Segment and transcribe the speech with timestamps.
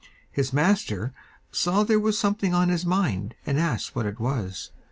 [0.31, 1.13] His master
[1.51, 4.71] saw there was something on his mind, and asked what it was.